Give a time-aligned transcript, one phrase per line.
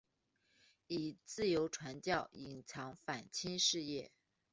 [0.87, 4.11] 以自由传教隐藏反清事业。